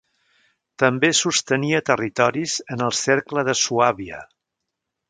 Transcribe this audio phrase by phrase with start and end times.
[0.83, 4.27] També sostenia territoris en el Cercle de Suàbia.